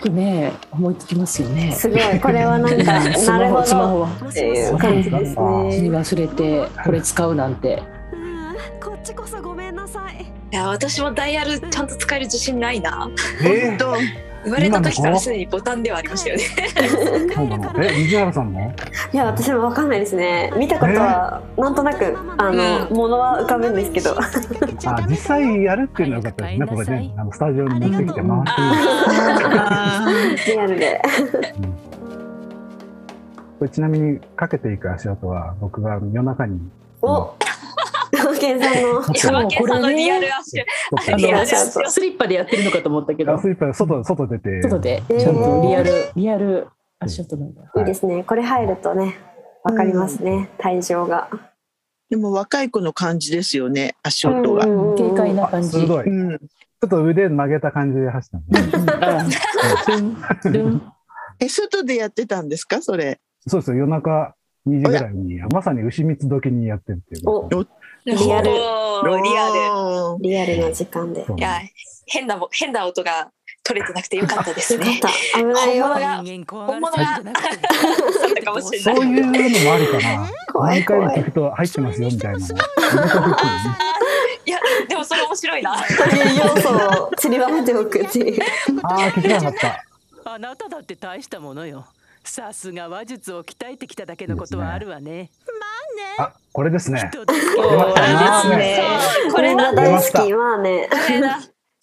[0.00, 1.72] くね思いつきますよね。
[1.72, 5.36] すごいこれはなんかスなるほマホスマホっていう感じですね。
[5.36, 7.82] 忘れてこれ使うなんて。
[8.12, 8.54] うん。
[8.80, 9.40] こっちこそ
[10.50, 13.08] いいや私もダイヤルちゃんと使える自信ないな。
[13.40, 13.94] えー、と
[14.42, 16.42] 生まれた時からすでにボタンではありましたよね。
[17.32, 18.74] そうなのえ、水原さんも？
[19.12, 20.52] いや私もわかんないですね。
[20.56, 24.16] 見たことはなんとなくあのものは浮かぶんですけど。
[24.18, 24.22] あ、
[25.08, 26.46] 実際やるっていうのはよかった。
[26.46, 26.66] ですね。
[26.66, 28.28] これね、あのスタジオに持ってきて回
[30.36, 31.00] してリアルで。
[33.60, 36.58] これちなみにかけていく足跡は僕が夜中に
[37.02, 37.36] お
[38.40, 40.56] ケンさんの山県さんのリアル足。
[41.16, 43.34] リアルスリッパでやってるのかと思ったけど。
[43.34, 44.62] あスリッパ外外出て。
[44.62, 45.20] 外でえー。
[45.20, 46.68] ちゃんとリアルリアル
[46.98, 47.62] 足音なんだ。
[47.76, 48.24] いいですね。
[48.24, 49.16] これ入るとね
[49.64, 50.50] わかりますね。
[50.58, 51.28] 体重が。
[52.08, 54.62] でも若い子の感じですよね、足音が。
[54.96, 56.04] 軽快な感じ鋭い。
[56.04, 56.34] ちうん。
[56.34, 59.26] ょっと腕曲げた感じで走った
[61.38, 63.20] え、外でやってたんですか、それ。
[63.46, 63.76] そうですよ。
[63.76, 64.34] 夜中
[64.66, 67.66] 2時ぐらいに、まさに牛蜜時にやってるっていう。
[68.06, 69.02] おリリアルリア
[69.48, 69.54] ル。
[70.18, 70.22] ル。
[70.22, 71.60] リアルな時間でいや
[72.06, 73.30] 変なも変な音が
[73.62, 74.96] 取れてなくてよかったですね。
[74.96, 75.86] よかった危ないよ
[76.48, 77.22] 本物が。
[78.82, 80.28] そういうのもあるかな。
[80.52, 82.42] 怖い何回聞くと入ってますよみたいない
[84.50, 84.58] や
[84.88, 85.76] でもそれ面白いな。
[85.86, 86.70] そういう要素
[87.04, 88.40] を散りばめておくっていう
[88.82, 89.84] ああ、聞きなかった。
[90.24, 91.86] あなただって大したものよ
[92.24, 95.30] さすが話術を鍛えてきただけのことはあるわね
[96.18, 97.10] あ、これですね。
[97.12, 98.80] 人助け出ましたそうね
[99.32, 101.38] これみんなだ大好きまあねこれだ。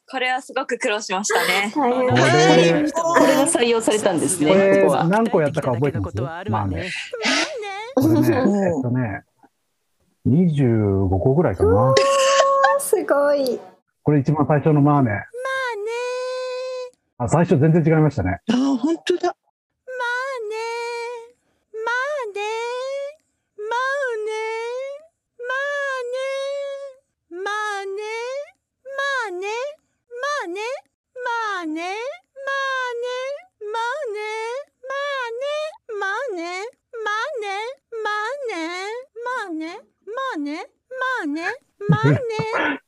[0.09, 1.73] これはすごく苦労しましたね。
[1.75, 6.21] 大変これ、これが採用されたんですねこれ何個やったか覚えてます？
[6.49, 6.89] まあね。
[7.95, 8.27] これね、
[8.67, 9.23] えっとね、
[10.27, 11.93] 25個ぐらいかな。
[12.79, 13.59] すごい
[14.03, 15.11] これ一番最初のマーネ。
[17.19, 18.39] あ、最初全然違いましたね。
[18.51, 19.35] あ、本当だ。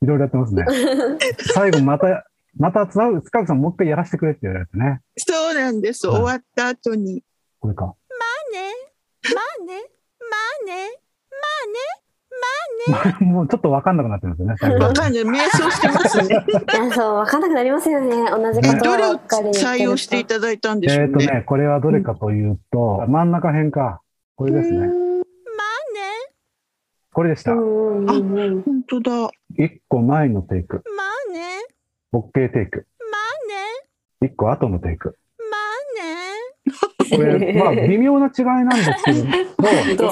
[0.02, 0.64] いろいろやってますね。
[1.54, 2.24] 最後また、
[2.56, 5.00] また、つかつかくさんもう一回やらせてくれって言われてね。
[5.16, 6.08] そうなんです。
[6.08, 7.22] 終わった後に。
[7.60, 7.84] これか。
[7.84, 7.94] まあ
[8.52, 8.72] ね
[9.34, 9.82] まあね
[10.20, 10.90] まあね
[12.90, 14.54] まあね もうちょっとわかんなくなってますよね。
[14.58, 15.22] 最後わかんない。
[15.22, 16.44] 瞑想してますね。
[16.48, 21.04] いやそう分かんなくなりますよね同じことどれを採用していただいたんでしょうね。
[21.04, 24.00] えっとね、これはどれかというと、真ん中辺か。
[24.36, 24.88] これですね。
[27.20, 27.52] これでした。
[27.52, 27.56] う。
[27.56, 28.62] んうんうんうん。
[28.62, 29.30] 本当だ。
[29.58, 30.82] 一個前のテイク。
[30.96, 31.66] まあね。
[32.14, 32.86] OK テイク。
[32.98, 33.18] ま
[34.22, 34.32] あね。
[34.32, 35.18] 一個後のテイク。
[35.38, 36.72] ま
[37.12, 37.16] あね。
[37.18, 39.12] これ、まあ、 微妙な違いなんですけ
[39.96, 40.08] ど、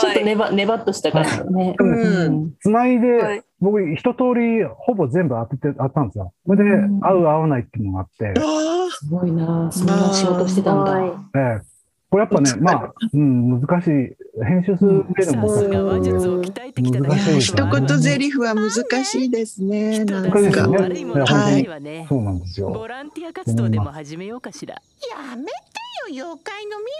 [0.00, 1.54] ちょっとねばねばっとした感じ。
[1.54, 1.76] ね。
[1.78, 2.54] うん。
[2.58, 6.32] つないはでい、僕一通りほぼ全部当てて、当ったんですよ。
[6.44, 6.98] それで、うん。
[7.04, 9.70] 合う合わないっていうのがあって、あすごいな。
[9.70, 11.00] そんな仕事してたんだ。
[11.36, 11.77] ええ
[12.10, 14.16] これやっぱね、 まあ、うん、難しい。
[14.44, 18.70] 編集する上でさも、すが話術を鍛えてきただけ難しいです一ね言ゼリフは難
[19.04, 20.04] しいですね。
[20.04, 20.78] なん人難しいですかよね。
[20.78, 22.70] 悪いそうなんですよ。
[22.70, 24.74] ボランティア活動でも始めようかしら。
[24.74, 26.90] やめてよ妖怪の身分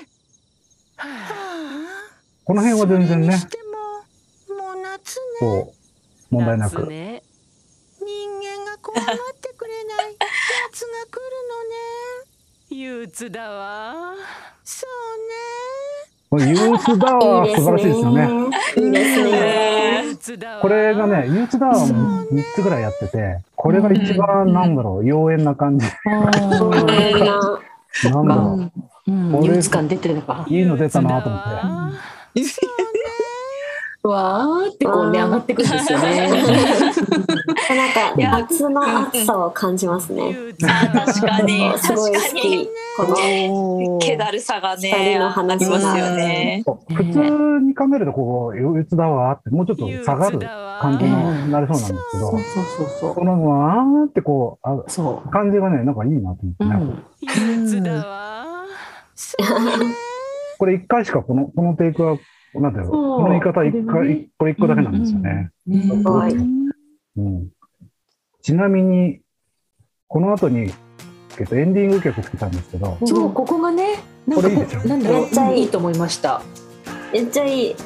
[0.00, 0.08] で
[0.96, 3.58] はあ この辺は全然ねし、て
[4.48, 5.72] ももう夏ねそ
[6.30, 6.80] う、問題なく。
[6.80, 7.22] 夏ね。
[8.00, 10.16] 人間が怖がってくれない や
[10.72, 11.38] つが来る
[12.70, 14.12] 憂鬱だわ。
[14.62, 15.34] そうね
[16.30, 18.28] これ、憂鬱だわ、素晴らしいですよね。
[18.76, 19.08] いいで。
[20.60, 25.86] これがね、憂鬱だわも3つぐらいやってて、これが一番なんだろう、妖艶な感じ。
[26.04, 28.70] ななんだろー
[29.06, 31.42] うん、俺憂鬱感出てるのかう、いいの出たなと思っ
[32.34, 32.40] て。
[34.08, 36.28] わーってこうね上がってくるんですよね。
[36.28, 40.34] なんか夏の暑さを感じますね。
[40.60, 42.68] 確かにすごい好確かにき。
[42.96, 47.20] この気だるさがね普通
[47.64, 50.38] に考えると、こう、憂鬱だわって、もうちょっと下がる
[50.80, 56.46] 感じになりそうなんですけどそう、そうそうこのわーってこう、あそ感じがね、なんかいいなとう。
[56.46, 56.70] う思ってね。
[56.74, 57.04] ん。
[57.20, 58.64] 憂鬱だわ。
[60.58, 62.18] これ一回しかこの、このテイクは、
[62.54, 65.50] なんていうのそうこの言い方一回、ねこれ一個だけなんですよね。
[67.16, 67.48] うん。
[68.42, 69.20] ちなみに、
[70.06, 70.72] この後に、
[71.38, 76.42] えっと、エンディング曲つけたんですけど、そうここがねなんかこれいいなんだろうめっちゃいいと思いました。
[77.12, 77.76] めっちゃいい。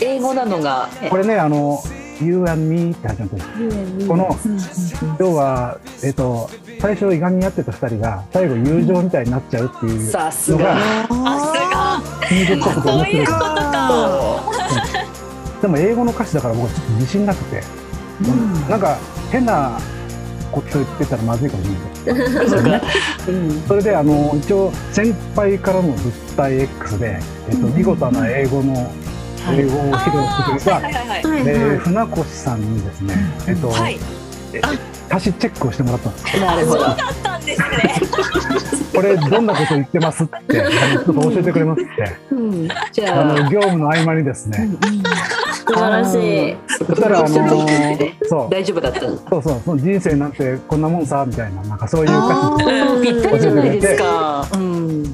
[0.00, 0.88] 英語なのが。
[1.10, 1.78] これね、あの、
[2.20, 4.36] You and Me って始まってこの、
[5.18, 6.48] 要は、えっと、
[6.80, 10.80] 最初、いがみ合ってた二人が、最後、友情みたいになっちゃうっていうさすのが、が。
[11.08, 13.26] さ金属っぽくて面白いそういう。
[13.26, 14.42] ことか。
[15.62, 17.62] でも、英語の歌詞だから僕、ちょっと自信なくて、
[18.70, 18.98] なんか、
[19.30, 19.78] 変な
[20.52, 21.70] こと言ってたらまずいかもし
[22.06, 22.48] れない。
[22.48, 22.80] そうか。
[23.28, 23.62] うん。
[23.62, 28.90] それであの一応先輩からの物体 X で、えっと、見事な英語の
[29.52, 31.22] 英語を披露してくれた、はいはいはい。
[31.22, 31.78] はいえ。
[31.78, 33.14] 船越さんにですね、
[33.48, 33.98] えっと、はい。
[35.08, 36.80] 歌詞チェックをしてもらったんですなるほど。
[36.80, 37.66] だったんですね。
[38.94, 42.68] これどんなこと言ってますってちょっと教えてくれますってうん。
[42.92, 43.24] じゃああ。
[43.42, 44.70] の業務の合間にですね、
[45.52, 46.56] 素晴らしい。
[46.66, 47.28] そしたらあの
[48.28, 49.16] そう大丈夫だったの。
[49.16, 54.46] そうそうその人生なんてこんなもんさみたいななんかそういう歌詞うんぴったりじゃないですか。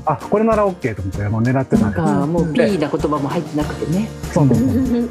[0.07, 0.13] うん。
[0.13, 4.09] あこれなら OK と思ってもう狙ってたなんんですかもうピーな言葉も入ってなくてね。
[4.33, 5.11] そうそうそう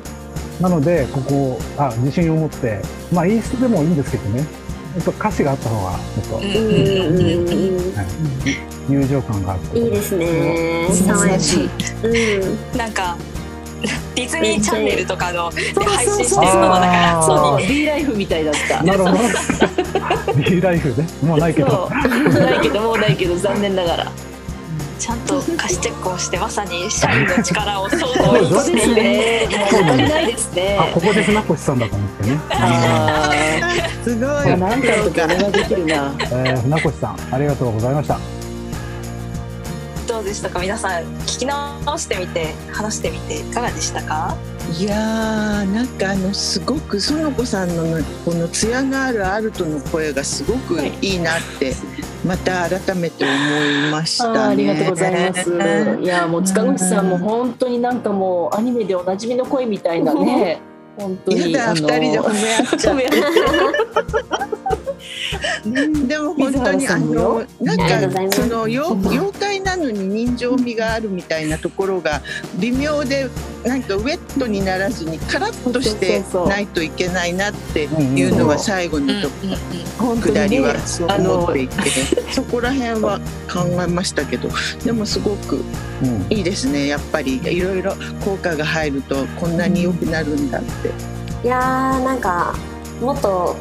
[0.62, 4.39] なのでここあ自信を持ってまあインストでもいいんですけどね
[4.95, 7.51] やっぱ歌詞があった方がちょっとうんうんう
[7.89, 7.91] ん
[8.89, 10.88] 友情感があっていいですね。
[10.91, 11.19] 素爽やか。
[11.19, 11.69] 晴らしい。
[12.41, 12.77] うん。
[12.77, 13.17] なんか
[14.15, 18.84] ディズニーチャンネルとかのでそう配信してるのもなんかあーそうに B ライフみたいだった。
[18.84, 24.12] なるほど B ライフねもうないけど ないけどもうないけど残念ながら。
[25.12, 29.47] ちゃんと歌詞チェックをしてまさに社員の力を相当本に当ですね。
[29.52, 30.78] もう足りないですね。
[30.80, 33.30] あここで船越さんだと思ってね、あ
[34.06, 34.28] すごい。
[34.30, 36.15] あ、何回とかお願いできるな。
[36.17, 38.19] えー、船越さんありがとうございました
[40.08, 40.60] どうでしたか？
[40.60, 44.38] 皆さん聞き直してみて話してみていかがでしたか？
[44.80, 47.84] いやーなんかあのすごく園子さんの
[48.24, 51.74] この艶があるアルトの声がすごくいいなって
[52.25, 54.39] また改めて思いましたね。
[54.39, 55.49] ありがとうございます。
[56.01, 60.62] いやもう塚越さんも本当になんかもうアニメでおなじみの声みたいなね。
[60.97, 62.97] 本当にやだ二人で褒め合っちゃっ
[66.07, 72.21] でも本当にあのなんかその妖妖怪なのに人情味があるみたいなところが
[72.59, 73.29] 微妙で
[73.65, 79.29] なんかウェットにならずにカラッとしてないといけないなっていうのは最後のと
[80.21, 81.75] 下りはそうあの思っていて
[82.31, 83.19] そこら辺は
[83.51, 84.49] 考えましたけど
[84.83, 85.63] でもすごく
[86.01, 86.25] うん。
[86.29, 86.87] いいですね。
[86.87, 90.89] やっぱりいろいろ効果が入るとこんなに良くなるんだって。
[91.43, 92.55] いやーなんか
[92.99, 93.55] もっと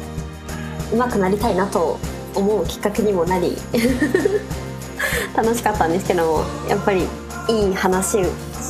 [0.91, 1.99] 上手くなりたいなと
[2.35, 3.57] 思うきっかけにもなり
[5.35, 7.07] 楽しかったんですけどもやっぱり
[7.47, 8.17] いい話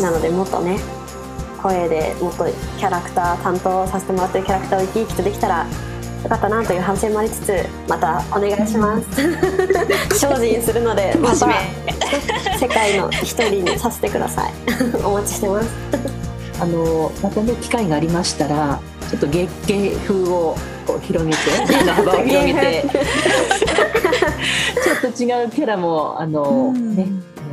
[0.01, 0.79] なのでもっとね
[1.61, 2.45] 声でもっと
[2.77, 5.65] キャラクター担当させてもらってるキャラクターを生き生きとできたら
[6.23, 7.53] よかったなという反省もありつつ
[7.87, 9.07] またお願いします。
[10.19, 11.47] 精進するのでまた
[12.59, 14.53] 世界の一人にさせてください。
[15.03, 15.67] お待ちしてます。
[16.59, 18.79] あのまたね機会がありましたら
[19.11, 20.55] ちょっと月経風を
[20.87, 21.37] こう広げて
[21.69, 22.85] 目の 幅を広げて。
[24.83, 27.07] ちょっと違うキャラもあの、ね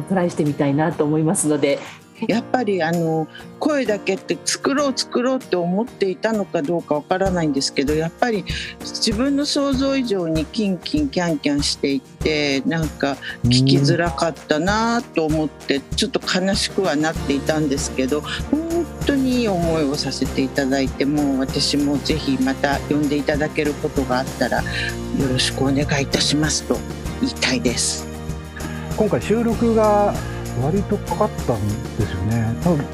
[0.08, 1.78] トライしてみたいなと思いますので。
[2.26, 3.28] やっぱりあの
[3.60, 8.44] 声だけって作ろう作ろうって思っていたのかどうかわからないんですけどやっぱり
[8.80, 18.67] 自分の想像以上にキンキンキャンキャンしていてなんか聞きづらかったなと思ってちょっと悲しくはなっていたんですけど本
[19.08, 24.64] 当にいい思いをさせていただいても私もぜひまた呼んでいただけることがあったらよ
[25.30, 26.76] ろしくお願いいたしますと
[27.22, 28.06] 言いたいです。
[28.98, 30.12] 今回収録が
[30.62, 32.54] 割とかかったんですよね。
[32.62, 32.84] 多分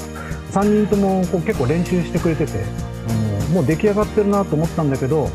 [0.51, 2.63] 3人ともこう結構練習してくれてて、
[3.09, 5.29] あのもう出来上がってるなと思ったんだけど、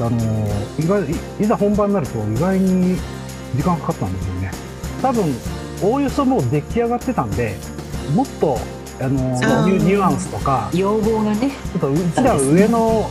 [0.00, 0.18] あの
[0.78, 1.04] 意外
[1.38, 2.96] いざ本番になると意外に
[3.54, 4.50] 時間かかったんですよね。
[5.02, 5.24] 多分
[5.82, 7.54] おおよそもう出来上がってたんで、
[8.14, 8.58] もっと
[9.00, 11.50] あのあーニュニュアンスとか、ち要望がね。
[11.74, 13.10] ょっとうちらは上の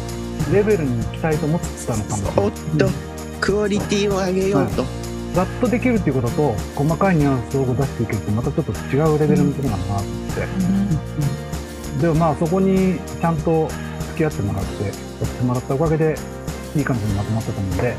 [0.52, 2.90] レベルに行きたいと思ってたのかもおっと
[3.40, 4.84] クオリティを上げようと。
[5.36, 13.68] ざっとできるっていうことと細かいニュアンスを出していけるとまたちょっと違うレベルのところなんだなと思って、でもまあそこにちゃんと
[14.16, 14.94] 付き合ってもらってやっ
[15.30, 16.16] てもらったおかげで
[16.74, 17.98] いい感じにまとまったと思うんで、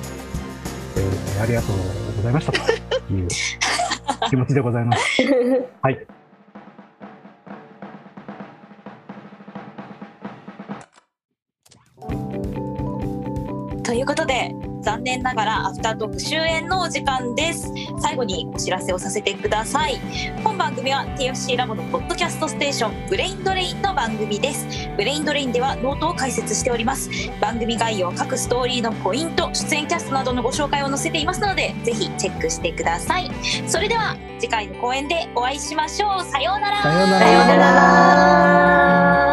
[0.97, 1.76] えーありがとう
[2.16, 3.28] ございましたという
[4.30, 5.22] 気持ちでございます。
[5.82, 6.07] はい。
[14.07, 17.72] いうことで残念ながらアフタートーク終演のお時間です。
[17.98, 20.00] 最後にお知らせをさせてください。
[20.44, 24.88] 本番組は TFC ラボのポッドキャストステーションブレインドレインの番組です。
[24.96, 27.11] ブレインドレインではノートを開設しております。
[27.40, 33.28] 番組概要各ストーリーのポイント出演キャストなどのご紹介を載せていますのでぜひチェックしてください。
[33.66, 36.24] それでは次回の公演でお会いしましょう。
[36.24, 36.82] さようなら。
[36.82, 37.26] さようなら。
[37.26, 37.57] さような
[39.22, 39.25] ら